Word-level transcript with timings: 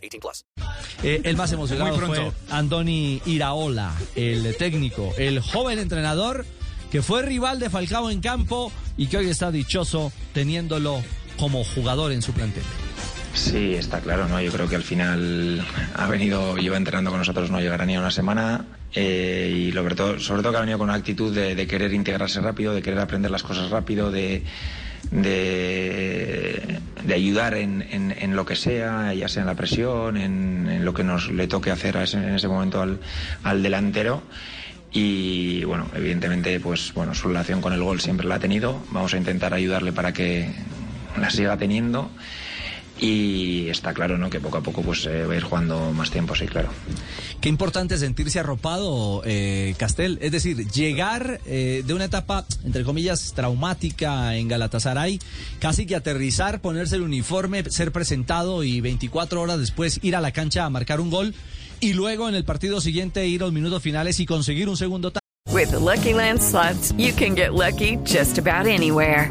18 0.00 0.20
plus. 0.20 0.44
Eh, 1.02 1.20
el 1.24 1.36
más 1.36 1.52
emocionado 1.52 1.96
fue 1.98 2.32
Andoni 2.50 3.20
Iraola, 3.26 3.92
el 4.14 4.56
técnico, 4.56 5.12
el 5.18 5.40
joven 5.40 5.78
entrenador 5.78 6.44
que 6.90 7.02
fue 7.02 7.22
rival 7.22 7.60
de 7.60 7.70
Falcao 7.70 8.10
en 8.10 8.20
campo 8.20 8.72
y 8.96 9.06
que 9.06 9.18
hoy 9.18 9.28
está 9.30 9.50
dichoso 9.52 10.12
teniéndolo 10.32 11.02
como 11.38 11.62
jugador 11.64 12.10
en 12.12 12.20
su 12.22 12.32
plantel. 12.32 12.64
Sí, 13.32 13.74
está 13.74 14.00
claro, 14.00 14.26
¿no? 14.28 14.40
Yo 14.42 14.50
creo 14.50 14.68
que 14.68 14.74
al 14.74 14.82
final 14.82 15.64
ha 15.94 16.08
venido, 16.08 16.56
lleva 16.56 16.76
entrenando 16.76 17.10
con 17.10 17.20
nosotros, 17.20 17.48
no 17.50 17.60
llegará 17.60 17.86
ni 17.86 17.94
a 17.94 18.00
una 18.00 18.10
semana. 18.10 18.64
eh, 18.92 19.68
y 19.68 19.72
sobre 19.72 19.94
todo, 19.94 20.18
sobre 20.18 20.42
todo 20.42 20.50
que 20.50 20.58
ha 20.58 20.62
venido 20.62 20.78
con 20.78 20.88
una 20.88 20.98
actitud 20.98 21.32
de, 21.32 21.54
de 21.54 21.66
querer 21.68 21.94
integrarse 21.94 22.40
rápido, 22.40 22.74
de 22.74 22.82
querer 22.82 22.98
aprender 22.98 23.30
las 23.30 23.44
cosas 23.44 23.70
rápido, 23.70 24.10
de, 24.10 24.42
de, 25.12 26.79
de 27.10 27.16
ayudar 27.16 27.54
en, 27.54 27.82
en- 27.90 28.36
lo 28.36 28.46
que 28.46 28.54
sea, 28.54 29.12
ya 29.12 29.26
sea 29.28 29.42
en 29.42 29.46
la 29.48 29.56
presión, 29.56 30.16
en, 30.16 30.84
lo 30.84 30.94
que 30.94 31.02
nos 31.02 31.28
le 31.30 31.48
toque 31.48 31.72
hacer 31.72 31.96
a 31.96 32.04
en 32.04 32.34
ese 32.36 32.46
momento 32.46 32.80
al, 32.80 33.00
al 33.42 33.62
delantero. 33.62 34.22
Y 34.92 35.64
bueno, 35.64 35.88
evidentemente, 35.94 36.58
pues 36.60 36.92
bueno, 36.94 37.12
su 37.14 37.26
relación 37.28 37.60
con 37.60 37.72
el 37.72 37.82
gol 37.82 38.00
siempre 38.00 38.26
la 38.28 38.36
ha 38.36 38.38
tenido. 38.38 38.80
Vamos 38.92 39.12
a 39.14 39.16
intentar 39.18 39.52
ayudarle 39.54 39.92
para 39.92 40.12
que 40.12 40.50
la 41.20 41.30
siga 41.30 41.56
teniendo. 41.56 42.10
Y 43.00 43.68
está 43.70 43.94
claro, 43.94 44.18
¿no? 44.18 44.28
Que 44.28 44.40
poco 44.40 44.58
a 44.58 44.60
poco 44.60 44.82
pues 44.82 45.06
eh, 45.06 45.24
va 45.24 45.32
a 45.32 45.36
ir 45.36 45.42
jugando 45.42 45.90
más 45.92 46.10
tiempo, 46.10 46.34
sí, 46.34 46.46
claro. 46.46 46.68
Qué 47.40 47.48
importante 47.48 47.96
sentirse 47.96 48.38
arropado, 48.38 49.22
eh, 49.24 49.74
Castel. 49.78 50.18
Es 50.20 50.32
decir, 50.32 50.68
llegar 50.70 51.40
eh, 51.46 51.82
de 51.86 51.94
una 51.94 52.04
etapa, 52.04 52.44
entre 52.62 52.84
comillas, 52.84 53.32
traumática 53.32 54.36
en 54.36 54.48
Galatasaray, 54.48 55.18
casi 55.60 55.86
que 55.86 55.96
aterrizar, 55.96 56.60
ponerse 56.60 56.96
el 56.96 57.02
uniforme, 57.02 57.64
ser 57.70 57.90
presentado 57.90 58.64
y 58.64 58.82
24 58.82 59.40
horas 59.40 59.58
después 59.58 59.98
ir 60.02 60.14
a 60.14 60.20
la 60.20 60.32
cancha 60.32 60.66
a 60.66 60.70
marcar 60.70 61.00
un 61.00 61.10
gol 61.10 61.34
y 61.80 61.94
luego 61.94 62.28
en 62.28 62.34
el 62.34 62.44
partido 62.44 62.82
siguiente 62.82 63.26
ir 63.26 63.40
a 63.42 63.46
los 63.46 63.54
minutos 63.54 63.82
finales 63.82 64.20
y 64.20 64.26
conseguir 64.26 64.68
un 64.68 64.76
segundo 64.76 65.10
With 65.48 65.72
the 65.72 65.78
Lucky 65.80 66.14
Land 66.14 66.40
slots, 66.40 66.92
you 66.92 67.12
can 67.12 67.34
get 67.34 67.54
lucky 67.54 67.96
just 68.04 68.38
about 68.38 68.66
anywhere. 68.66 69.30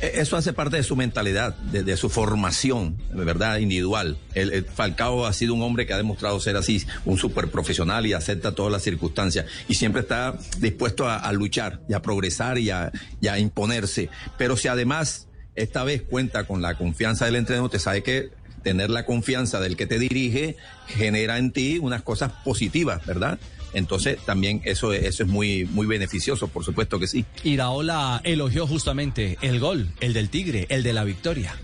Eh, 0.00 0.12
Eso 0.16 0.36
hace 0.36 0.52
parte 0.52 0.76
de 0.76 0.82
su 0.82 0.96
mentalidad, 0.96 1.56
de, 1.56 1.96
su 1.96 2.08
formación, 2.08 2.96
de 3.12 3.24
verdad, 3.24 3.58
individual. 3.58 4.18
El, 4.34 4.64
Falcao 4.64 5.26
ha 5.26 5.32
sido 5.32 5.54
un 5.54 5.62
hombre 5.62 5.86
que 5.86 5.92
ha 5.92 5.96
demostrado 5.96 6.38
ser 6.40 6.56
así, 6.56 6.84
un 7.04 7.18
súper 7.18 7.48
profesional 7.50 8.06
y 8.06 8.12
acepta 8.12 8.54
todas 8.54 8.72
las 8.72 8.82
circunstancias. 8.82 9.46
Y 9.68 9.74
siempre 9.74 10.02
está 10.02 10.36
dispuesto 10.58 11.08
a, 11.08 11.16
a 11.16 11.32
luchar 11.32 11.80
y 11.88 11.94
a 11.94 12.02
progresar 12.02 12.58
y 12.58 12.70
a, 12.70 12.92
y 13.20 13.28
a 13.28 13.38
imponerse. 13.38 14.10
Pero 14.36 14.56
si 14.56 14.68
además 14.68 15.28
esta 15.54 15.84
vez 15.84 16.02
cuenta 16.02 16.44
con 16.44 16.62
la 16.62 16.76
confianza 16.76 17.26
del 17.26 17.36
entrenador, 17.36 17.70
te 17.70 17.78
sabe 17.78 18.02
que 18.02 18.30
tener 18.64 18.90
la 18.90 19.04
confianza 19.06 19.60
del 19.60 19.76
que 19.76 19.86
te 19.86 19.98
dirige 19.98 20.56
genera 20.88 21.38
en 21.38 21.52
ti 21.52 21.78
unas 21.78 22.02
cosas 22.02 22.32
positivas, 22.44 23.04
¿verdad? 23.06 23.38
Entonces 23.74 24.18
también 24.24 24.62
eso, 24.64 24.92
eso 24.92 25.22
es 25.24 25.28
muy, 25.28 25.66
muy 25.66 25.86
beneficioso, 25.86 26.48
por 26.48 26.64
supuesto 26.64 26.98
que 26.98 27.06
sí. 27.06 27.24
Iraola 27.42 28.20
elogió 28.24 28.66
justamente 28.66 29.36
el 29.42 29.60
gol, 29.60 29.90
el 30.00 30.12
del 30.12 30.30
Tigre, 30.30 30.66
el 30.68 30.82
de 30.82 30.92
la 30.92 31.04
victoria. 31.04 31.54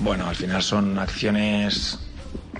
Bueno, 0.00 0.26
al 0.26 0.36
final 0.36 0.62
son 0.62 0.98
acciones 0.98 1.98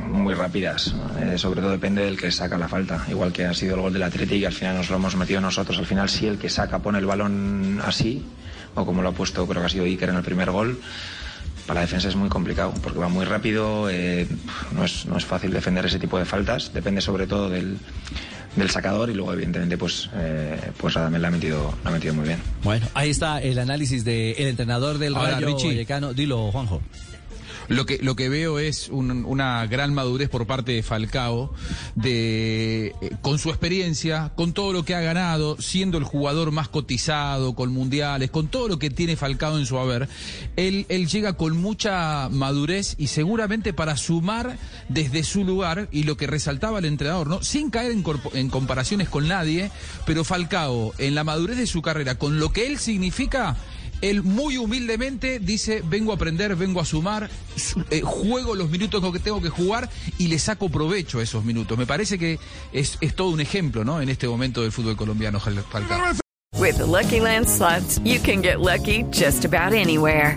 muy 0.09 0.35
rápidas. 0.35 0.95
Eh, 1.21 1.39
sobre 1.39 1.61
todo 1.61 1.71
depende 1.71 2.05
del 2.05 2.19
que 2.19 2.31
saca 2.31 2.59
la 2.59 2.69
falta. 2.69 3.05
Igual 3.09 3.33
que 3.33 3.47
ha 3.47 3.55
sido 3.55 3.77
el 3.77 3.81
gol 3.81 3.93
del 3.93 4.03
Atlético 4.03 4.35
y 4.37 4.45
al 4.45 4.53
final 4.53 4.77
nos 4.77 4.91
lo 4.91 4.97
hemos 4.97 5.17
metido 5.17 5.41
nosotros. 5.41 5.79
Al 5.79 5.87
final, 5.87 6.09
si 6.09 6.27
el 6.27 6.39
que 6.39 6.49
saca 6.51 6.81
pone 6.81 6.99
el 6.99 7.07
balón 7.07 7.81
así, 7.85 8.23
o 8.75 8.85
como 8.85 9.03
lo 9.03 9.11
ha 9.11 9.13
puesto, 9.13 9.47
creo 9.47 9.63
que 9.63 9.67
ha 9.67 9.71
sido 9.71 9.85
Iker 9.85 10.11
en 10.11 10.17
el 10.17 10.23
primer 10.23 10.51
gol, 10.51 10.79
para 11.67 11.81
la 11.81 11.87
defensa 11.87 12.09
es 12.09 12.17
muy 12.17 12.29
complicado 12.29 12.73
porque 12.83 12.99
va 12.99 13.09
muy 13.09 13.25
rápido. 13.25 13.91
eh, 13.91 14.29
no, 14.73 14.85
es, 14.85 15.07
no 15.07 15.17
es 15.17 15.25
fácil 15.25 15.53
defender 15.53 15.87
ese 15.87 15.99
tipo 15.99 16.19
de 16.19 16.25
faltas. 16.25 16.73
Depende 16.73 17.01
sobre 17.01 17.27
todo 17.27 17.49
del, 17.49 17.79
del 18.57 18.71
sacador 18.71 19.11
y 19.11 19.15
luego, 19.15 19.33
evidentemente, 19.33 19.77
pues, 19.79 20.11
eh, 20.15 20.59
pues 20.79 20.95
Radamel 20.95 21.23
la 21.23 21.29
ha 21.29 21.31
metido, 21.31 21.75
la 21.85 21.91
ha 21.91 21.93
metido 21.93 22.15
muy 22.15 22.27
bien. 22.27 22.39
Bueno, 22.63 22.87
ahí 22.95 23.11
está 23.11 23.41
el 23.41 23.59
análisis 23.59 24.05
del 24.05 24.35
entrenador 24.39 24.99
del 24.99 25.15
Ahora, 25.15 25.39
Rayo. 25.39 25.57
Vallecano. 25.57 26.15
Dilo, 26.15 26.51
Juanjo. 26.51 26.81
Lo 27.69 27.87
que, 27.87 27.99
lo 28.03 28.15
que 28.17 28.29
veo 28.29 28.59
es 28.59 28.89
un- 28.89 29.25
una 29.25 29.67
gran 29.67 29.93
madurez 29.95 30.29
por 30.29 30.47
parte 30.47 30.73
de 30.73 30.83
Falcao, 30.83 31.53
de, 31.95 32.95
eh, 33.01 33.11
con 33.23 33.39
su 33.39 33.51
experiencia, 33.51 34.33
con 34.37 34.53
todo 34.53 34.73
lo 34.73 34.85
que 34.85 34.95
ha 34.95 35.01
ganado, 35.01 35.57
siendo 35.61 35.99
el 35.99 36.05
jugador 36.05 36.53
más 36.53 36.69
cotizado, 36.69 37.55
con 37.55 37.73
mundiales, 37.73 38.31
con 38.31 38.49
todo 38.49 38.69
lo 38.69 38.79
que 38.79 38.91
tiene 38.91 39.17
Falcao 39.17 39.59
en 39.59 39.67
su 39.67 39.79
haber, 39.79 40.09
él, 40.57 40.87
él 40.89 41.09
llega 41.09 41.33
con 41.35 41.57
mucha 41.57 42.29
madurez 42.31 42.95
y 42.99 43.09
seguramente 43.09 43.73
para 43.73 43.97
sumar 43.97 44.59
desde 44.89 45.25
su 45.25 45.45
lugar 45.45 45.89
y 45.91 46.05
lo 46.05 46.17
que 46.17 46.27
resaltaba 46.27 46.79
el 46.79 46.85
entrenador, 46.85 47.27
¿no? 47.27 47.43
Sin 47.43 47.71
caer 47.71 47.93
en, 47.93 48.05
en 48.35 48.49
comparaciones 48.51 49.09
con 49.09 49.27
nadie, 49.29 49.71
pero 50.07 50.25
Falcao, 50.25 50.93
en 50.99 51.15
la 51.15 51.25
madurez 51.25 51.57
de 51.57 51.67
su 51.67 51.83
carrera, 51.83 52.17
con 52.17 52.39
lo 52.39 52.53
que 52.53 52.67
él 52.67 52.79
significa, 52.79 53.57
él 54.03 54.23
muy 54.23 54.57
humildemente 54.59 55.39
dice, 55.39 55.83
vengo 55.87 56.13
a 56.13 56.17
aprender, 56.17 56.55
vengo 56.57 56.81
a 56.81 56.85
sumar, 56.85 57.31
su- 57.57 57.85
eh, 57.91 58.03
juego 58.03 58.55
los 58.55 58.71
minutos 58.71 59.03
que 59.13 59.19
tengo 59.19 59.41
que 59.41 59.49
jugar 59.49 59.89
y 60.19 60.29
le 60.29 60.39
saco 60.39 60.69
provecho 60.69 61.19
a 61.19 61.23
esos 61.23 61.45
minutos. 61.45 61.77
Me 61.79 61.87
parece 61.87 62.19
que 62.19 62.39
es, 62.73 62.99
todo 63.15 63.31
un 63.31 63.41
ejemplo, 63.41 63.85
¿no? 63.85 64.01
En 64.01 64.09
este 64.09 64.29
momento 64.29 64.63
del 64.63 64.73
fútbol 64.73 64.97
colombiano. 64.97 65.41
With 66.59 66.79
Lucky 66.79 67.21
Land 67.21 67.47
you 68.05 68.19
can 68.23 68.43
get 68.43 68.59
lucky 68.61 69.05
just 69.13 69.45
about 69.45 69.73
anywhere. 69.75 70.37